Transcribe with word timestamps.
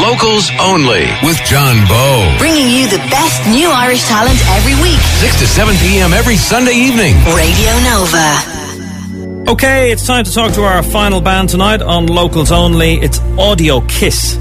Locals 0.00 0.50
Only 0.58 1.04
with 1.22 1.36
John 1.44 1.86
Bowe. 1.86 2.34
Bringing 2.38 2.68
you 2.70 2.88
the 2.88 2.96
best 3.12 3.46
new 3.50 3.68
Irish 3.68 4.02
talent 4.08 4.38
every 4.48 4.72
week. 4.82 4.98
6 5.20 5.38
to 5.40 5.46
7 5.46 5.76
p.m. 5.76 6.14
every 6.14 6.36
Sunday 6.36 6.72
evening. 6.72 7.14
Radio 7.36 7.70
Nova. 7.84 9.50
Okay, 9.50 9.92
it's 9.92 10.06
time 10.06 10.24
to 10.24 10.32
talk 10.32 10.52
to 10.54 10.62
our 10.62 10.82
final 10.82 11.20
band 11.20 11.50
tonight 11.50 11.82
on 11.82 12.06
Locals 12.06 12.50
Only. 12.50 12.94
It's 12.94 13.20
Audio 13.38 13.82
Kiss. 13.82 14.36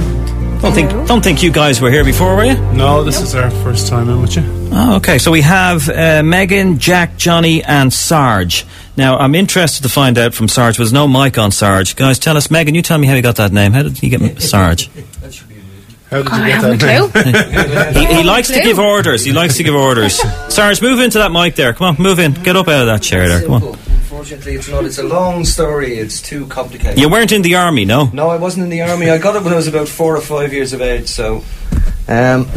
Don't 0.61 0.73
think, 0.73 0.91
don't 1.07 1.23
think 1.23 1.43
you 1.43 1.51
guys 1.51 1.81
were 1.81 1.91
here 1.91 2.05
before, 2.05 2.37
were 2.37 2.45
you? 2.45 2.55
No, 2.73 3.03
this 3.03 3.19
is 3.19 3.35
our 3.35 3.49
first 3.49 3.87
time 3.87 4.07
in 4.09 4.21
with 4.21 4.37
you. 4.37 4.43
Oh, 4.71 4.95
okay. 4.97 5.17
So 5.17 5.29
we 5.29 5.41
have 5.41 5.89
uh, 5.89 6.23
Megan, 6.23 6.79
Jack, 6.79 7.17
Johnny, 7.17 7.63
and 7.63 7.91
Sarge. 7.91 8.65
Now, 8.95 9.17
I'm 9.17 9.35
interested 9.35 9.83
to 9.83 9.89
find 9.89 10.17
out 10.17 10.33
from 10.33 10.47
Sarge. 10.47 10.79
Was 10.79 10.93
no 10.93 11.05
mic 11.07 11.37
on 11.37 11.51
Sarge. 11.51 11.97
Guys, 11.97 12.17
tell 12.17 12.37
us, 12.37 12.49
Megan, 12.49 12.75
you 12.75 12.81
tell 12.81 12.97
me 12.97 13.07
how 13.07 13.15
you 13.15 13.21
got 13.21 13.35
that 13.37 13.51
name. 13.51 13.73
How 13.73 13.83
did 13.83 14.01
you 14.01 14.09
get 14.17 14.41
Sarge? 14.41 14.89
How 16.09 16.23
did 16.23 16.31
you 16.31 16.37
get 16.39 16.61
haven't 16.61 16.79
that 16.81 17.93
name? 17.93 18.07
He, 18.09 18.15
he 18.15 18.23
likes 18.23 18.47
to 18.49 18.61
give 18.61 18.79
orders. 18.79 19.23
He 19.23 19.31
likes 19.31 19.57
to 19.57 19.63
give 19.63 19.75
orders. 19.75 20.19
Sarge, 20.53 20.81
move 20.81 20.99
into 20.99 21.19
that 21.19 21.31
mic 21.31 21.55
there. 21.55 21.73
Come 21.73 21.95
on, 21.95 22.01
move 22.03 22.19
in. 22.19 22.33
Get 22.33 22.55
up 22.55 22.67
out 22.67 22.81
of 22.81 22.87
that 22.87 23.01
chair 23.03 23.27
there. 23.27 23.41
Come 23.41 23.53
on. 23.53 23.61
Simple. 23.61 23.79
Unfortunately, 23.93 24.55
it's 24.55 24.67
not. 24.67 24.85
It's 24.85 24.97
a 24.97 25.03
long 25.03 25.45
story. 25.45 25.97
It's 25.97 26.19
too 26.21 26.47
complicated. 26.47 26.99
You 26.99 27.09
weren't 27.09 27.31
in 27.31 27.41
the 27.43 27.55
army, 27.55 27.85
no? 27.85 28.09
No, 28.11 28.29
I 28.29 28.37
wasn't 28.37 28.63
in 28.63 28.69
the 28.69 28.81
army. 28.81 29.09
I 29.09 29.17
got 29.19 29.35
it 29.35 29.43
when 29.43 29.53
I 29.53 29.55
was 29.55 29.67
about 29.67 29.87
four 29.87 30.15
or 30.17 30.21
five 30.21 30.51
years 30.51 30.73
of 30.73 30.81
age. 30.81 31.07
So, 31.07 31.43
um, 32.07 32.47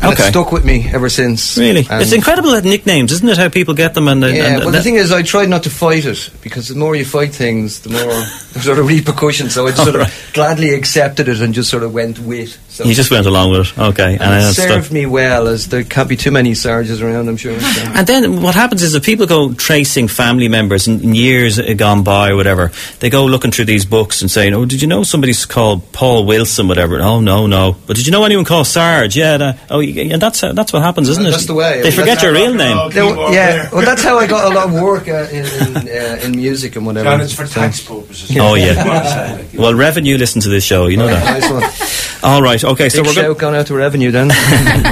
and 0.00 0.12
Okay. 0.12 0.22
it's 0.24 0.28
stuck 0.30 0.52
with 0.52 0.64
me 0.64 0.88
ever 0.92 1.08
since. 1.08 1.56
Really? 1.58 1.86
And- 1.90 2.02
it's 2.02 2.12
incredible 2.12 2.50
that 2.52 2.64
nicknames, 2.64 3.12
isn't 3.12 3.28
it? 3.28 3.36
How 3.38 3.48
people 3.48 3.74
get 3.74 3.94
them 3.94 4.08
and, 4.08 4.22
and- 4.24 4.34
Yeah, 4.36 4.44
and 4.44 4.58
well, 4.64 4.70
the 4.70 4.82
thing 4.82 4.94
is, 4.96 5.10
I 5.12 5.22
tried 5.22 5.48
not 5.48 5.62
to 5.64 5.70
fight 5.70 6.04
it 6.04 6.30
because 6.42 6.68
the 6.68 6.74
more 6.76 6.94
you 6.96 7.04
fight 7.04 7.34
things, 7.34 7.80
the 7.80 7.90
more 7.90 8.02
there's 8.52 8.64
sort 8.64 8.78
of 8.78 8.86
repercussions. 8.86 9.54
So 9.54 9.66
I 9.66 9.70
just 9.70 9.82
sort 9.84 10.00
of 10.00 10.30
gladly 10.34 10.74
accepted 10.74 11.28
it 11.28 11.40
and 11.40 11.52
just 11.54 11.70
sort 11.70 11.82
of 11.82 11.92
went 11.92 12.18
with. 12.20 12.58
So 12.68 12.84
you 12.84 12.94
just 12.94 13.10
went 13.10 13.26
along 13.26 13.50
with 13.50 13.72
it. 13.72 13.78
Okay, 13.78 14.12
and, 14.14 14.22
and 14.22 14.44
it 14.44 14.54
served 14.54 14.84
stuck. 14.86 14.92
me 14.92 15.04
well, 15.06 15.48
as 15.48 15.66
there 15.66 15.82
can't 15.82 16.08
be 16.08 16.16
too 16.16 16.30
many 16.30 16.54
Sarges 16.54 17.02
around. 17.02 17.28
I'm 17.28 17.36
sure. 17.36 17.58
So. 17.58 17.82
And 17.82 18.06
then 18.06 18.40
what 18.40 18.54
happens 18.54 18.82
is 18.84 18.94
if 18.94 19.02
people 19.04 19.26
go 19.26 19.52
tracing 19.52 20.06
family 20.06 20.46
members 20.48 20.86
in, 20.86 21.00
in 21.00 21.14
years 21.16 21.58
gone 21.74 22.04
by 22.04 22.30
or 22.30 22.36
whatever, 22.36 22.70
they 23.00 23.10
go 23.10 23.24
looking 23.26 23.50
through 23.50 23.64
these 23.64 23.84
books 23.84 24.22
and 24.22 24.30
saying, 24.30 24.54
"Oh, 24.54 24.64
did 24.64 24.80
you 24.80 24.86
know 24.86 25.02
somebody's 25.02 25.44
called 25.44 25.90
Paul 25.92 26.24
Wilson, 26.24 26.68
whatever?" 26.68 27.00
Oh, 27.00 27.20
no, 27.20 27.46
no. 27.48 27.76
But 27.86 27.96
did 27.96 28.06
you 28.06 28.12
know 28.12 28.22
anyone 28.24 28.44
called 28.44 28.68
Sarge? 28.68 29.16
Yeah. 29.16 29.38
That, 29.38 29.58
oh, 29.70 29.80
y- 29.94 30.08
and 30.12 30.20
that's 30.22 30.40
that's 30.40 30.72
what 30.72 30.82
happens, 30.82 31.08
isn't 31.08 31.26
it? 31.26 31.30
That's 31.30 31.46
the 31.46 31.54
way. 31.54 31.82
They 31.82 31.90
forget 31.90 32.06
That's 32.18 32.22
your 32.22 32.32
real 32.32 32.54
name. 32.54 32.76
roll- 32.76 32.88
There 32.90 33.02
w- 33.04 33.14
Keyboard 33.16 33.34
yeah, 33.34 33.50
there. 33.52 33.68
well, 33.72 33.84
that's 33.84 34.02
how 34.02 34.18
I 34.18 34.26
got 34.26 34.50
a 34.52 34.54
lot 34.54 34.68
of 34.68 34.74
work 34.82 35.08
uh, 35.08 35.26
in 35.30 35.44
in, 35.46 35.76
uh, 35.88 36.20
in 36.24 36.30
music 36.36 36.76
and 36.76 36.86
whatever. 36.86 37.08
John, 37.10 37.20
it's 37.20 37.34
for 37.34 37.46
So- 37.46 37.60
tax 37.60 37.80
purposes. 37.80 38.36
Oh 38.38 38.54
yeah. 38.54 39.42
Well, 39.54 39.74
revenue 39.74 40.16
listen 40.18 40.40
to 40.42 40.48
this 40.48 40.64
show. 40.64 40.86
You 40.86 40.96
know 40.96 41.06
that. 41.06 41.24
Nice 41.40 41.50
one. 41.50 42.30
All 42.32 42.42
right. 42.42 42.62
Okay. 42.62 42.88
So 42.88 42.98
Big 43.02 43.06
we're 43.06 43.12
shout 43.14 43.24
going. 43.24 43.38
going 43.38 43.54
out 43.56 43.66
to 43.68 43.74
revenue 43.74 44.10
then. 44.10 44.30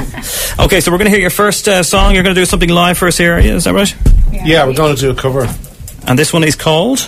Okay. 0.59 0.81
So 0.81 0.91
we're 0.91 0.99
going 0.99 1.07
to 1.07 1.11
hear 1.11 1.21
your 1.21 1.31
first 1.31 1.69
uh, 1.69 1.83
song. 1.83 2.15
You're 2.15 2.23
going 2.23 2.35
to 2.35 2.41
do 2.41 2.47
something 2.47 2.71
live 2.71 2.97
for 2.97 3.09
us 3.09 3.19
here. 3.19 3.37
Is 3.39 3.65
that 3.65 3.75
right? 3.75 3.95
Yeah, 4.33 4.67
we're 4.67 4.75
going 4.75 4.95
to 4.97 5.01
do 5.01 5.11
a 5.11 5.15
cover. 5.15 5.47
And 6.07 6.19
this 6.19 6.33
one 6.33 6.45
is 6.45 6.57
called. 6.57 7.07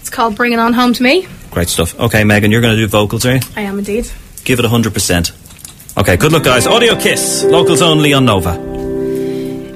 It's 0.00 0.08
called 0.10 0.36
Bring 0.36 0.52
It 0.52 0.58
On 0.60 0.72
Home 0.72 0.92
to 0.92 1.02
Me. 1.02 1.26
Great 1.50 1.68
stuff. 1.68 1.98
Okay, 1.98 2.22
Megan, 2.22 2.50
you're 2.52 2.60
going 2.60 2.76
to 2.76 2.80
do 2.80 2.86
vocals, 2.86 3.26
are 3.26 3.34
you? 3.36 3.40
I 3.56 3.62
am 3.62 3.78
indeed. 3.78 4.08
Give 4.44 4.60
it 4.60 4.64
100%. 4.64 5.32
Okay, 5.98 6.18
good 6.18 6.30
luck, 6.30 6.44
guys. 6.44 6.66
Audio 6.66 6.94
Kiss, 6.94 7.42
locals 7.44 7.80
only 7.80 8.12
on 8.12 8.26
Nova. 8.26 8.58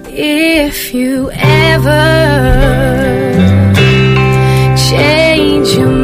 If 0.07 0.93
you 0.93 1.31
ever 1.33 1.97
change 4.77 5.69
your 5.79 6.00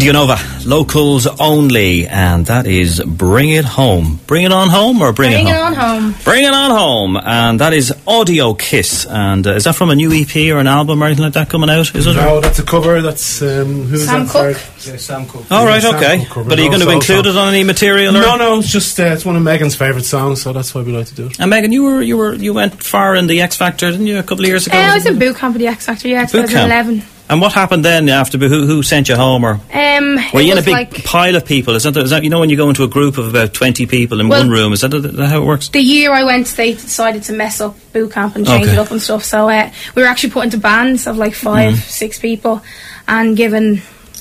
Radio 0.00 0.14
Nova, 0.14 0.38
locals 0.64 1.26
only, 1.26 2.06
and 2.08 2.46
that 2.46 2.66
is 2.66 3.02
Bring 3.04 3.50
It 3.50 3.66
Home. 3.66 4.18
Bring 4.26 4.44
it 4.44 4.50
on 4.50 4.70
home 4.70 5.02
or 5.02 5.12
bring, 5.12 5.32
Bring 5.32 5.46
it 5.46 5.50
it 5.50 5.54
home? 5.54 5.66
on 5.66 5.74
home. 5.74 6.14
Bring 6.24 6.44
it 6.44 6.54
on 6.54 6.70
home, 6.70 7.16
and 7.22 7.60
that 7.60 7.74
is 7.74 7.92
Audio 8.06 8.54
Kiss. 8.54 9.04
And 9.04 9.46
uh, 9.46 9.56
is 9.56 9.64
that 9.64 9.74
from 9.74 9.90
a 9.90 9.94
new 9.94 10.10
EP 10.10 10.34
or 10.54 10.58
an 10.58 10.66
album 10.66 11.02
or 11.02 11.06
anything 11.06 11.24
like 11.24 11.34
that 11.34 11.50
coming 11.50 11.68
out? 11.68 11.94
Is 11.94 12.06
it? 12.06 12.14
No, 12.14 12.40
that's 12.40 12.58
a 12.58 12.62
cover. 12.62 13.02
That's 13.02 13.42
um, 13.42 13.82
who's 13.82 14.06
Sam 14.06 14.24
that? 14.24 14.32
Cooke. 14.32 14.86
Yeah, 14.86 14.96
Sam 14.96 15.26
Cooke. 15.26 15.52
All 15.52 15.66
right, 15.66 15.82
Sam 15.82 15.94
okay. 15.96 16.20
Cooke 16.20 16.28
cover. 16.28 16.48
But 16.48 16.58
are 16.58 16.62
you 16.62 16.70
going 16.70 16.80
to 16.80 16.90
include 16.90 17.26
it 17.26 17.36
on 17.36 17.52
any 17.52 17.62
material? 17.62 18.16
Or? 18.16 18.22
No, 18.22 18.36
no, 18.36 18.58
it's 18.58 18.72
just 18.72 18.98
uh, 18.98 19.02
it's 19.02 19.26
one 19.26 19.36
of 19.36 19.42
Megan's 19.42 19.76
favourite 19.76 20.06
songs, 20.06 20.40
so 20.40 20.54
that's 20.54 20.74
why 20.74 20.80
we 20.80 20.92
like 20.96 21.08
to 21.08 21.14
do 21.14 21.26
it. 21.26 21.38
And 21.38 21.50
Megan, 21.50 21.72
you 21.72 21.82
were 21.82 22.00
you 22.00 22.16
were 22.16 22.32
you 22.32 22.54
went 22.54 22.82
far 22.82 23.16
in 23.16 23.26
the 23.26 23.42
X 23.42 23.54
Factor, 23.54 23.90
didn't 23.90 24.06
you, 24.06 24.18
a 24.18 24.22
couple 24.22 24.46
of 24.46 24.48
years 24.48 24.66
ago? 24.66 24.78
Uh, 24.78 24.80
I 24.80 24.94
was 24.94 25.04
in 25.04 25.18
boot 25.18 25.36
camp 25.36 25.56
at 25.56 25.58
the 25.58 25.66
X 25.66 25.84
Factor, 25.84 26.08
yeah, 26.08 26.22
Boot 26.22 26.48
camp. 26.48 26.70
2011. 26.72 27.02
And 27.30 27.40
what 27.40 27.52
happened 27.52 27.84
then 27.84 28.08
after? 28.08 28.36
Who 28.38 28.66
who 28.66 28.82
sent 28.82 29.08
you 29.08 29.14
home, 29.16 29.44
or 29.44 29.60
Um, 29.72 30.18
were 30.34 30.40
you 30.40 30.52
in 30.52 30.58
a 30.58 30.62
big 30.62 30.72
like 30.72 31.04
pile 31.04 31.36
of 31.36 31.44
people? 31.46 31.76
Is 31.76 31.84
that, 31.84 31.96
is 31.96 32.10
that 32.10 32.24
you 32.24 32.28
know 32.28 32.40
when 32.40 32.50
you 32.50 32.56
go 32.56 32.68
into 32.68 32.82
a 32.82 32.88
group 32.88 33.18
of 33.18 33.28
about 33.28 33.54
twenty 33.54 33.86
people 33.86 34.20
in 34.20 34.28
Well- 34.28 34.40
one 34.40 34.50
room? 34.50 34.72
Is 34.72 34.80
that, 34.80 34.88
that 34.88 35.28
how 35.28 35.40
it 35.42 35.44
works? 35.46 35.68
the 35.68 35.80
year 35.80 36.12
I 36.12 36.24
went, 36.24 36.48
they 36.48 36.72
decided 36.72 37.22
to 37.24 37.32
mess 37.32 37.60
up 37.60 37.76
boot 37.92 38.12
camp 38.12 38.34
and 38.36 38.44
change 38.44 38.64
Okay. 38.66 38.72
it 38.72 38.78
up 38.78 38.90
and 38.90 39.00
stuff. 39.00 39.22
So 39.24 39.48
uh, 39.48 39.70
we 39.94 40.02
were 40.02 40.08
actually 40.08 40.30
put 40.30 40.44
into 40.44 40.58
bands 40.58 41.06
of 41.06 41.16
like 41.18 41.34
5 41.34 41.72
Mm-hmm. 41.74 41.80
six 41.88 42.18
people, 42.18 42.62
and 43.06 43.36
given 43.36 43.80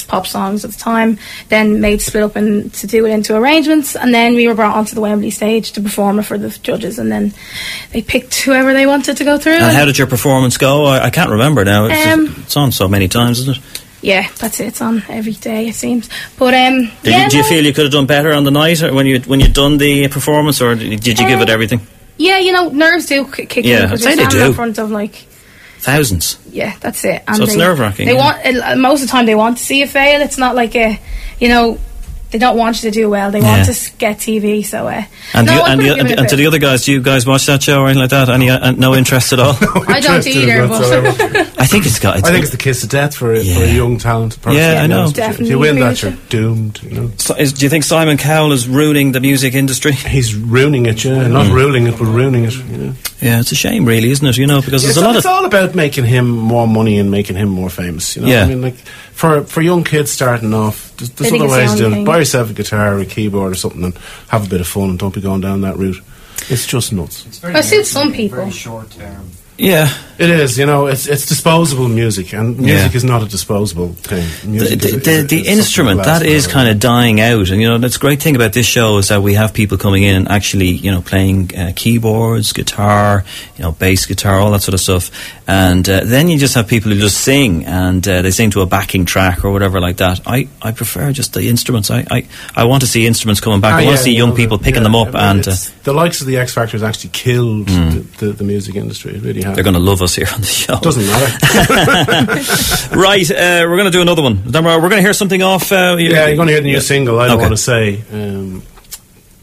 pop 0.09 0.27
songs 0.27 0.65
at 0.65 0.71
the 0.71 0.77
time. 0.77 1.17
Then 1.47 1.79
made 1.79 2.01
split 2.01 2.23
up 2.23 2.35
and 2.35 2.73
to 2.73 2.87
do 2.87 3.05
it 3.05 3.11
into 3.11 3.35
arrangements, 3.37 3.95
and 3.95 4.13
then 4.13 4.35
we 4.35 4.47
were 4.47 4.55
brought 4.55 4.75
onto 4.75 4.95
the 4.95 5.01
Wembley 5.01 5.29
stage 5.31 5.71
to 5.73 5.81
perform 5.81 6.19
it 6.19 6.23
for 6.23 6.37
the 6.37 6.49
judges, 6.61 6.99
and 6.99 7.09
then 7.11 7.33
they 7.93 8.01
picked 8.01 8.35
whoever 8.41 8.73
they 8.73 8.85
wanted 8.85 9.15
to 9.17 9.23
go 9.23 9.37
through. 9.37 9.53
And 9.53 9.75
how 9.75 9.85
did 9.85 9.97
your 9.97 10.07
performance 10.07 10.57
go? 10.57 10.85
I, 10.85 11.05
I 11.05 11.09
can't 11.09 11.29
remember 11.29 11.63
now. 11.63 11.85
It's, 11.85 12.07
Um, 12.07 12.35
it's 12.43 12.57
on 12.57 12.71
so 12.71 12.87
many 12.89 13.07
times, 13.07 13.39
isn't 13.39 13.55
it? 13.57 13.63
yeah, 14.01 14.27
that's 14.37 14.59
it. 14.59 14.67
It's 14.67 14.81
on 14.81 15.03
every 15.09 15.33
day 15.33 15.67
it 15.67 15.75
seems. 15.75 16.09
But 16.37 16.53
um, 16.53 16.89
Did 17.03 17.11
yeah, 17.11 17.23
you, 17.25 17.29
do 17.29 17.37
you 17.37 17.43
no, 17.43 17.49
feel 17.49 17.65
you 17.65 17.73
could 17.73 17.83
have 17.85 17.91
done 17.93 18.05
better 18.05 18.31
on 18.33 18.43
the 18.45 18.51
night 18.51 18.81
or 18.81 18.93
when 18.93 19.05
you 19.05 19.19
when 19.21 19.39
you'd 19.41 19.53
done 19.53 19.77
the 19.77 20.07
performance, 20.07 20.61
or 20.61 20.75
did 20.75 21.05
you 21.05 21.27
give 21.27 21.41
it 21.41 21.49
Uh, 21.49 21.53
everything? 21.53 21.81
Yeah, 22.17 22.37
you 22.39 22.51
know, 22.51 22.67
nerves 22.69 23.05
do 23.05 23.25
kick 23.25 23.55
Yeah, 23.65 23.91
in 23.91 23.97
say 23.97 24.15
they 24.15 24.25
do. 24.27 24.45
in 24.47 24.53
front 24.53 24.77
of 24.77 24.89
like 24.91 25.25
Thousands. 25.79 26.37
Yeah, 26.51 26.75
that's 26.79 27.03
it. 27.05 27.23
And 27.27 27.37
So 27.37 27.43
it's 27.43 27.55
nerve-wracking, 27.55 28.05
They 28.05 28.13
yeah. 28.15 28.17
want 28.17 28.45
uh, 28.45 28.75
most 28.75 29.01
of 29.01 29.07
the 29.07 29.11
time 29.11 29.25
they 29.25 29.35
want 29.35 29.57
to 29.57 29.63
see 29.63 29.79
you 29.79 29.87
fail. 29.87 30.21
It's 30.21 30.37
not 30.37 30.55
like 30.55 30.75
a, 30.75 30.99
you 31.39 31.47
know, 31.49 31.79
they 32.31 32.37
don't 32.37 32.57
want 32.57 32.83
you 32.83 32.91
to 32.91 32.93
do 32.95 33.09
well. 33.09 33.31
They 33.31 33.39
Yeah. 33.39 33.53
want 33.53 33.65
to 33.65 33.71
s- 33.71 33.89
get 33.97 34.17
TV. 34.19 34.63
So, 34.63 34.87
uh, 34.87 35.01
And, 35.33 35.47
no, 35.47 35.53
the, 35.55 35.61
I 35.63 35.71
and, 35.71 35.79
could've 35.79 35.79
the, 35.79 35.95
given 35.95 36.11
and, 36.11 36.19
and 36.19 36.29
to 36.29 36.35
the 36.35 36.45
other 36.45 36.59
guys, 36.59 36.85
do 36.85 36.91
you 36.91 37.01
guys 37.01 37.25
watch 37.25 37.47
that 37.47 37.63
show 37.63 37.81
or 37.81 37.85
anything 37.85 38.01
like 38.01 38.09
that? 38.11 38.29
Any 38.29 38.49
uh, 38.51 38.71
no 38.73 38.93
interest 38.93 39.33
at 39.33 39.39
all? 39.39 39.53
I 39.87 39.99
don't 39.99 40.17
Interested 40.23 40.35
either, 40.35 40.67
but 40.67 40.83
I 41.59 41.65
think 41.65 41.87
it's 41.87 41.97
got. 41.97 42.19
It's, 42.19 42.27
I 42.27 42.31
think 42.31 42.43
it's 42.43 42.51
the 42.51 42.57
kiss 42.57 42.83
of 42.83 42.89
death 42.89 43.15
for, 43.15 43.33
a 43.33 43.39
for 43.43 43.63
a 43.63 43.73
young 43.73 43.97
talented 43.97 44.39
person. 44.43 44.59
Yeah, 44.59 44.83
I 44.83 44.85
know. 44.87 45.05
If 45.07 45.17
you- 45.17 45.23
If 45.23 45.39
you 45.39 45.57
win 45.59 45.77
agree 45.77 45.81
that, 45.89 46.01
you're 46.03 46.11
doomed. 46.29 46.83
You 46.83 46.89
know, 46.91 47.11
So 47.17 47.33
is, 47.35 47.53
do 47.53 47.65
you 47.65 47.69
think 47.69 47.83
Simon 47.83 48.17
Cowell 48.17 48.51
is 48.51 48.67
ruining 48.67 49.11
the 49.13 49.21
music 49.21 49.55
industry? 49.55 49.93
he's 49.93 50.35
ruining 50.35 50.85
it. 50.85 51.03
Yeah, 51.03 51.25
not 51.27 51.47
Mm. 51.47 51.53
ruling 51.53 51.87
it, 51.87 51.97
but 51.97 52.05
ruining 52.05 52.43
it. 52.45 52.53
You 52.53 52.77
know. 52.77 52.93
Yeah, 53.21 53.39
it's 53.41 53.51
a 53.51 53.55
shame, 53.55 53.83
really, 53.85 54.11
isn't 54.11 54.25
it? 54.25 54.37
You 54.37 54.47
know, 54.47 54.61
because 54.61 54.83
It's, 54.85 54.95
there's 54.95 54.97
a 54.97 55.01
lot 55.05 55.15
it's 55.17 55.25
of. 55.25 55.31
all 55.31 55.45
about 55.45 55.75
making 55.75 56.05
him 56.05 56.29
more 56.29 56.67
money 56.67 56.97
and 56.99 57.11
making 57.11 57.35
him 57.35 57.49
more 57.49 57.69
famous. 57.69 58.15
You 58.15 58.21
know, 58.21 58.29
Yeah. 58.29 58.43
I 58.43 58.47
mean, 58.47 58.61
like 58.61 58.75
for 59.13 59.43
for 59.43 59.61
young 59.61 59.83
kids 59.83 60.09
starting 60.11 60.53
off, 60.53 60.95
there's, 60.97 61.09
there's 61.11 61.27
I 61.27 61.31
think 61.31 61.43
other 61.43 61.53
the 61.53 61.59
ways 61.59 61.71
to 61.73 61.77
do 61.77 61.91
it. 61.95 62.01
Eh? 62.01 62.03
Buy 62.05 62.17
yourself 62.19 62.49
a 62.51 62.53
guitar 62.53 62.95
or 62.95 62.99
a 62.99 63.05
keyboard 63.05 63.51
or 63.51 63.55
something 63.55 63.83
and 63.83 63.97
have 64.29 64.45
a 64.45 64.49
bit 64.49 64.61
of 64.61 64.67
fun. 64.67 64.91
and 64.91 64.99
Don't 64.99 65.13
be 65.13 65.19
going 65.21 65.41
down 65.41 65.61
that 65.61 65.75
route. 65.77 66.01
It's 66.49 66.65
just 66.65 66.93
nuts. 66.93 67.25
It's 67.25 67.39
very 67.39 67.53
Well, 67.53 67.61
it 67.61 67.65
suits 67.65 67.89
some 67.91 68.11
very 68.11 68.29
people. 68.29 68.49
short 68.51 68.89
term. 68.91 69.29
Yeah, 69.57 69.93
It 70.19 70.29
is, 70.29 70.57
you 70.57 70.65
know, 70.65 70.87
it's 70.87 71.07
it's 71.07 71.25
disposable 71.25 71.87
music, 71.87 72.33
and 72.33 72.59
music 72.59 72.91
Yeah. 72.91 72.97
is 72.97 73.03
not 73.05 73.23
a 73.23 73.25
disposable 73.25 73.93
thing. 73.93 74.27
the, 74.41 74.47
Music 74.49 74.79
the, 74.81 74.87
the, 74.97 75.11
is- 75.11 75.27
the 75.27 75.47
instrument 75.47 76.03
that 76.03 76.23
is 76.23 76.45
kind 76.45 76.67
of 76.67 76.77
dying 76.77 77.21
out, 77.21 77.49
and 77.49 77.61
you 77.61 77.69
know 77.69 77.77
that's 77.77 77.95
a 77.95 77.99
great 77.99 78.21
thing 78.21 78.35
about 78.35 78.51
this 78.51 78.65
show 78.65 78.97
is 78.97 79.07
that 79.07 79.21
we 79.23 79.35
have 79.35 79.53
people 79.53 79.77
coming 79.77 80.03
in 80.03 80.15
and 80.17 80.27
actually 80.27 80.67
you 80.71 80.91
know 80.91 81.01
playing 81.01 81.49
uh, 81.55 81.71
keyboards, 81.73 82.51
guitar, 82.51 83.23
you 83.57 83.63
know 83.63 83.71
bass 83.71 84.05
guitar, 84.05 84.39
all 84.39 84.51
that 84.51 84.61
sort 84.61 84.73
of 84.73 84.81
stuff, 84.81 85.09
and 85.47 85.87
uh, 85.87 86.01
then 86.03 86.27
you 86.27 86.37
just 86.37 86.53
have 86.55 86.67
people 86.67 86.91
who 86.91 86.99
just 86.99 87.21
sing 87.21 87.63
and 87.65 88.05
uh, 88.05 88.21
they 88.21 88.31
sing 88.31 88.51
to 88.51 88.59
a 88.59 88.65
backing 88.65 89.05
track 89.05 89.45
or 89.45 89.51
whatever 89.51 89.79
like 89.79 89.97
that. 89.97 90.19
I, 90.27 90.49
I 90.61 90.73
prefer 90.73 91.13
just 91.13 91.33
the 91.33 91.47
instruments. 91.47 91.89
I, 91.89 92.05
I, 92.11 92.27
I 92.57 92.65
want 92.65 92.81
to 92.81 92.87
see 92.87 93.07
instruments 93.07 93.39
coming 93.39 93.61
back. 93.61 93.71
Ah, 93.73 93.77
I 93.77 93.85
want 93.85 93.91
yeah, 93.91 93.95
to 93.97 94.03
see 94.03 94.11
you 94.11 94.17
young 94.17 94.29
know, 94.31 94.35
people 94.35 94.57
picking 94.57 94.83
yeah, 94.83 94.91
them 94.91 94.95
up, 94.95 95.15
I 95.15 95.33
mean, 95.33 95.37
and 95.37 95.47
uh, 95.47 95.55
the 95.83 95.93
likes 95.93 96.19
of 96.19 96.27
the 96.27 96.35
X 96.37 96.53
Factor 96.55 96.73
has 96.73 96.83
actually 96.83 97.11
killed 97.11 97.67
the, 97.67 98.05
the, 98.19 98.25
the 98.33 98.43
music 98.43 98.75
industry. 98.75 99.15
It 99.15 99.23
really 99.23 99.43
has. 99.43 99.55
they're 99.55 99.63
going 99.63 99.75
to 99.75 99.79
love 99.79 100.01
us 100.01 100.08
here 100.15 100.27
on 100.33 100.41
the 100.41 100.47
show. 100.47 100.79
Doesn't 100.79 101.05
matter. 101.05 102.95
right, 102.99 103.29
uh, 103.31 103.65
we're 103.67 103.75
going 103.77 103.85
to 103.85 103.91
do 103.91 104.01
another 104.01 104.21
one. 104.21 104.41
Then 104.45 104.63
We're 104.65 104.77
going 104.79 104.91
to 104.91 105.01
hear 105.01 105.13
something 105.13 105.41
off. 105.41 105.71
Uh, 105.71 105.95
yeah, 105.99 106.27
you're 106.27 106.35
going 106.35 106.47
to 106.47 106.53
hear 106.53 106.61
the 106.61 106.67
new 106.67 106.73
Yeah. 106.75 106.79
single. 106.79 107.19
I 107.19 107.27
don't 107.27 107.37
Okay. 107.37 107.43
want 107.45 107.53
to 107.53 107.57
say 107.57 108.01
um, 108.11 108.63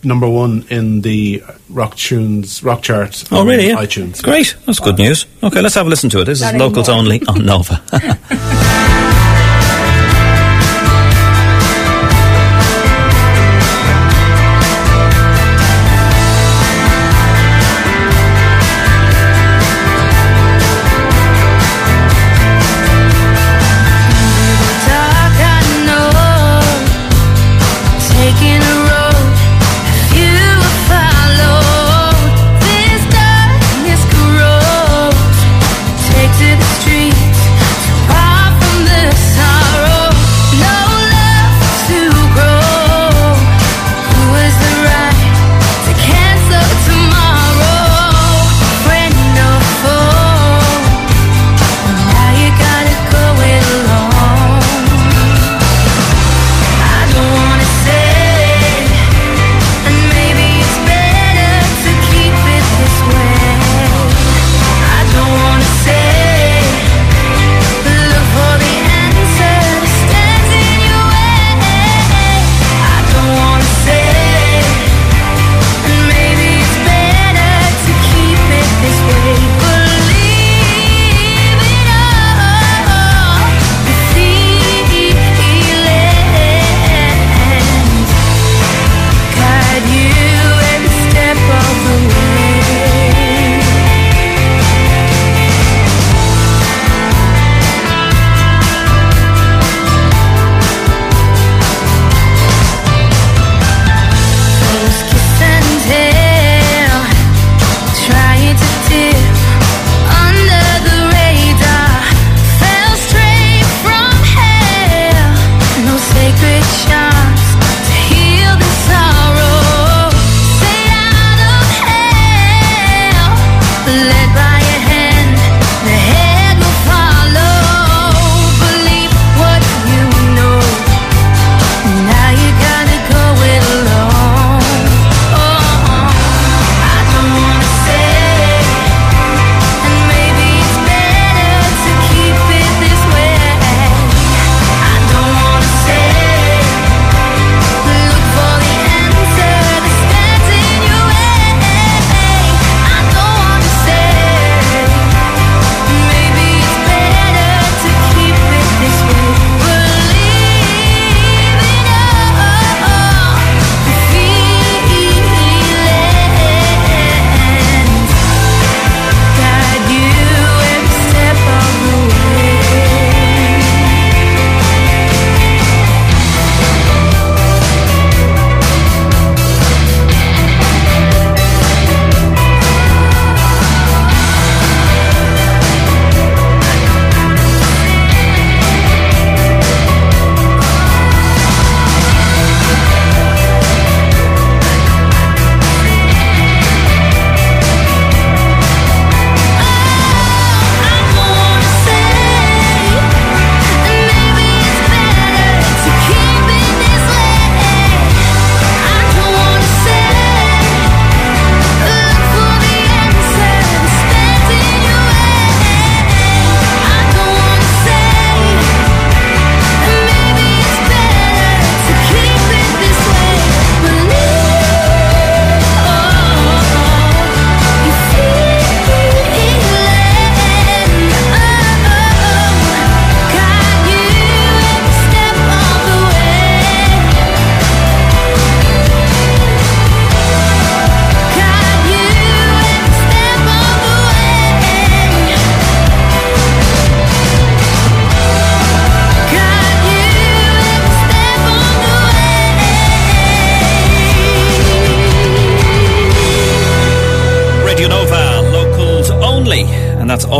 number 0.03 0.29
one 0.29 0.65
in 0.71 1.01
the 1.03 1.43
rock 1.69 1.97
tunes 1.97 2.63
rock 2.63 2.83
chart. 2.83 3.25
Oh, 3.31 3.41
on 3.41 3.47
really? 3.49 3.69
Yeah. 3.69 3.77
iTunes. 3.77 4.23
Great. 4.23 4.57
That's 4.67 4.79
good 4.81 4.99
news. 4.99 5.27
Okay, 5.43 5.61
let's 5.61 5.75
have 5.75 5.87
a 5.87 5.91
listen 5.91 6.11
to 6.11 6.21
it. 6.21 6.25
This 6.25 6.43
is 6.43 6.53
Locals 6.55 6.89
anymore. 6.89 7.05
Only 7.05 7.23
on 7.27 7.45
Nova. 7.45 7.83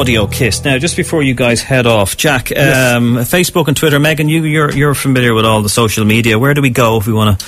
Audio 0.01 0.27
Kiss. 0.27 0.65
Now, 0.65 0.79
just 0.79 0.97
before 0.97 1.23
you 1.23 1.35
guys 1.35 1.63
head 1.63 1.87
off, 1.87 2.17
Jack, 2.17 2.51
um, 2.53 3.17
Facebook 3.25 3.69
and 3.69 3.77
Twitter. 3.77 3.99
Megan, 3.99 4.29
you 4.29 4.43
you're 4.45 4.71
you're 4.73 4.95
familiar 4.95 5.33
with 5.35 5.45
all 5.47 5.63
the 5.63 5.69
social 5.69 6.05
media. 6.05 6.39
Where 6.39 6.55
do 6.55 6.61
we 6.63 6.71
go 6.71 6.99
if 6.99 7.07
we 7.07 7.13
want 7.13 7.41
to 7.41 7.47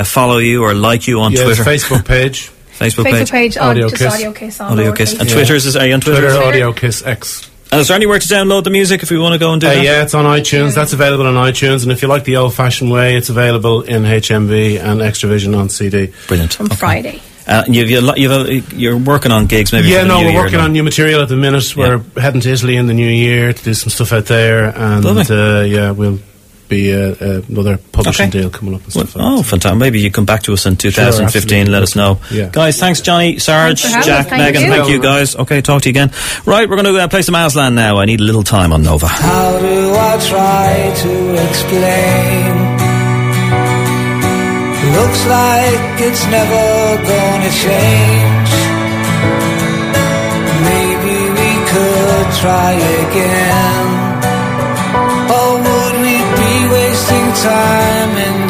uh, 0.00 0.04
follow 0.04 0.38
you 0.38 0.62
or 0.64 0.72
like 0.74 1.06
you 1.06 1.20
on 1.20 1.32
Yeah, 1.32 1.44
Twitter? 1.44 1.62
Facebook 1.64 2.06
page. 2.06 2.50
Facebook, 2.80 3.04
Facebook 3.04 3.12
page. 3.12 3.30
page, 3.30 3.56
Audio 3.58 3.70
audio 3.86 3.88
just 3.90 4.02
Kiss. 4.02 4.14
Audio 4.14 4.32
Kiss. 4.32 4.60
all 4.60 4.72
Audio 4.72 4.92
lowercase. 4.92 4.96
Kiss. 4.96 5.12
And 5.20 5.28
Yeah. 5.28 5.34
Twitter's 5.34 5.66
is 5.66 5.76
are 5.76 5.86
you 5.86 5.92
on 5.94 6.00
Twitter? 6.00 6.20
Twitter, 6.20 6.34
Twitter. 6.36 6.48
Audio 6.48 6.72
Kiss 6.72 7.04
X. 7.04 7.50
And 7.70 7.80
is 7.80 7.88
there 7.88 7.94
anywhere 7.96 8.18
to 8.18 8.26
download 8.26 8.64
the 8.64 8.70
music 8.70 9.02
if 9.02 9.10
we 9.10 9.18
want 9.18 9.34
to 9.34 9.38
go 9.38 9.52
and 9.52 9.60
do 9.60 9.66
Uh, 9.68 9.74
that? 9.74 9.84
yeah, 9.84 10.02
it's 10.02 10.14
on 10.14 10.24
iTunes. 10.24 10.74
That's 10.74 10.92
available 10.94 11.26
on 11.26 11.34
iTunes. 11.34 11.82
And 11.84 11.92
if 11.92 12.00
you 12.02 12.08
like 12.08 12.24
the 12.24 12.36
old 12.38 12.54
fashioned 12.54 12.90
way, 12.90 13.16
it's 13.16 13.28
available 13.28 13.82
in 13.82 14.02
HMV 14.04 14.80
and 14.80 15.00
Xtra-vision 15.00 15.54
on 15.54 15.68
CD. 15.68 16.08
Brilliant. 16.26 16.54
From 16.54 16.66
Okay. 16.66 16.76
Friday. 16.76 17.22
Uh, 17.50 17.64
you've, 17.66 17.90
you've, 17.90 18.16
you've, 18.16 18.72
you're 18.72 18.96
working 18.96 19.32
on 19.32 19.46
gigs 19.46 19.72
maybe 19.72 19.88
yeah, 19.88 19.98
for 20.02 20.02
the 20.04 20.08
no, 20.08 20.18
new 20.20 20.26
we're 20.26 20.30
year 20.32 20.40
working 20.42 20.58
now. 20.58 20.64
on 20.66 20.72
new 20.72 20.82
material 20.84 21.20
at 21.20 21.28
the 21.28 21.36
minute. 21.36 21.76
We're 21.76 21.98
heading 22.16 22.40
to 22.42 22.48
Italy 22.50 22.76
in 22.76 22.86
the 22.86 22.94
new 22.94 23.08
year 23.10 23.52
to 23.52 23.64
do 23.64 23.74
some 23.74 23.90
stuff 23.90 24.12
out 24.12 24.26
there. 24.26 24.66
And 24.66 25.04
uh, 25.04 25.60
yeah, 25.66 25.90
we'll 25.90 26.20
be 26.68 26.94
uh, 26.94 27.16
uh, 27.20 27.42
another 27.48 27.78
publishing 27.90 28.28
Okay. 28.28 28.38
deal 28.42 28.50
coming 28.50 28.76
up 28.76 28.84
and 28.84 28.94
Well, 28.94 29.04
stuff 29.06 29.16
like 29.16 29.24
oh, 29.26 29.36
that. 29.38 29.42
fantastic. 29.46 29.78
Maybe 29.80 29.98
you 30.00 30.12
come 30.12 30.24
back 30.26 30.44
to 30.44 30.52
us 30.52 30.66
in 30.66 30.76
2015 30.76 31.26
absolutely. 31.42 31.72
let 31.72 31.82
us 31.82 31.96
know. 31.96 32.20
Yeah. 32.30 32.48
Guys, 32.52 32.78
thanks, 32.78 33.00
Johnny, 33.00 33.40
Sarge, 33.40 33.82
Thanks 33.82 34.06
Jack. 34.06 34.28
Thank 34.28 34.40
Megan. 34.54 34.62
you. 34.62 34.70
Thank 34.70 34.88
you, 34.88 35.00
guys. 35.02 35.34
Okay, 35.34 35.60
talk 35.62 35.82
to 35.82 35.88
you 35.88 35.90
again. 35.90 36.12
Right, 36.46 36.68
we're 36.70 36.76
going 36.80 36.94
to 36.94 37.00
uh, 37.02 37.08
play 37.08 37.22
some 37.22 37.34
Aslan 37.34 37.74
now. 37.74 37.98
I 37.98 38.04
need 38.04 38.20
a 38.20 38.22
little 38.22 38.44
time 38.44 38.72
on 38.72 38.84
Nova. 38.84 39.08
How 39.08 39.58
do 39.58 39.94
I 39.96 40.24
try 40.28 40.94
to 41.02 41.48
explain? 41.48 42.59
Looks 45.10 45.26
like 45.26 46.00
it's 46.08 46.24
never 46.26 46.66
gonna 47.10 47.52
change. 47.66 48.52
Maybe 50.70 51.16
we 51.38 51.50
could 51.72 52.28
try 52.42 52.72
again. 53.02 53.88
Or 55.36 55.50
would 55.66 55.96
we 56.06 56.16
be 56.38 56.54
wasting 56.74 57.26
time 57.42 58.49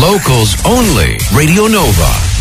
Locals 0.00 0.54
only. 0.64 1.18
Radio 1.34 1.66
Nova. 1.66 2.37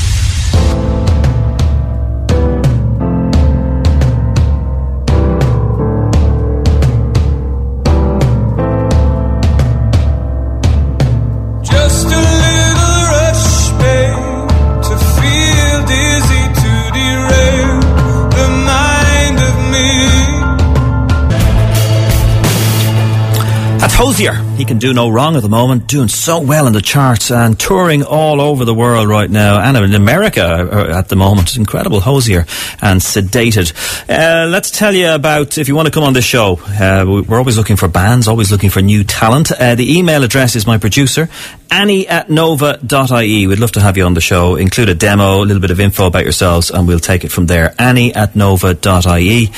Hozier. 24.17 24.33
He 24.57 24.65
can 24.65 24.79
do 24.79 24.93
no 24.95 25.09
wrong 25.09 25.35
at 25.35 25.43
the 25.43 25.47
moment, 25.49 25.85
doing 25.85 26.07
so 26.07 26.39
well 26.39 26.65
in 26.65 26.73
the 26.73 26.81
charts 26.81 27.29
and 27.29 27.59
touring 27.59 28.01
all 28.03 28.41
over 28.41 28.65
the 28.65 28.73
world 28.73 29.07
right 29.07 29.29
now 29.29 29.59
and 29.61 29.77
in 29.77 29.93
America 29.93 30.41
uh, 30.43 30.97
at 30.97 31.07
the 31.09 31.15
moment. 31.15 31.55
Incredible 31.55 31.99
Hozier 31.99 32.39
and 32.81 32.99
Sedated. 32.99 33.73
Uh, 34.09 34.47
let's 34.47 34.71
tell 34.71 34.95
you 34.95 35.11
about 35.11 35.59
if 35.59 35.67
you 35.67 35.75
want 35.75 35.85
to 35.87 35.91
come 35.91 36.03
on 36.03 36.13
this 36.13 36.25
show. 36.25 36.57
Uh, 36.63 37.05
we- 37.07 37.21
we're 37.21 37.37
always 37.37 37.57
looking 37.57 37.75
for 37.75 37.87
bands, 37.87 38.27
always 38.27 38.51
looking 38.51 38.71
for 38.71 38.81
new 38.81 39.03
talent. 39.03 39.51
Uh, 39.51 39.75
the 39.75 39.99
email 39.99 40.23
address 40.23 40.55
is 40.55 40.65
my 40.65 40.79
producer, 40.79 41.29
Annie 41.69 42.07
at 42.07 42.27
nova.ie. 42.27 43.45
We'd 43.45 43.59
love 43.59 43.73
to 43.73 43.81
have 43.81 43.97
you 43.97 44.05
on 44.05 44.15
the 44.15 44.21
show. 44.21 44.55
Include 44.55 44.89
a 44.89 44.95
demo, 44.95 45.43
a 45.43 45.45
little 45.45 45.61
bit 45.61 45.69
of 45.69 45.79
info 45.79 46.07
about 46.07 46.23
yourselves, 46.23 46.71
and 46.71 46.87
we'll 46.87 46.97
take 46.99 47.23
it 47.23 47.31
from 47.31 47.45
there. 47.45 47.75
Annie 47.77 48.15
at 48.15 48.35
nova.ie. 48.35 49.51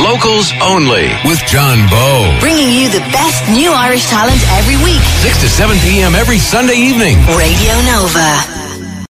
Locals 0.00 0.50
only 0.62 1.12
with 1.28 1.38
John 1.44 1.86
Bowe. 1.90 2.36
Bringing 2.40 2.72
you 2.72 2.88
the 2.88 3.04
best 3.12 3.44
new 3.52 3.70
Irish 3.70 4.06
talent 4.08 4.40
every 4.56 4.76
week. 4.82 5.02
6 5.20 5.40
to 5.42 5.48
7 5.48 5.76
p.m. 5.80 6.14
every 6.14 6.38
Sunday 6.38 6.76
evening. 6.76 7.18
Radio 7.36 7.74
Nova. 7.84 8.79